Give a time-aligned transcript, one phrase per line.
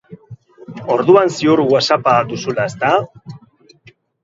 [0.93, 2.93] Orduan ziur Whatsapp-a duzula, ezta?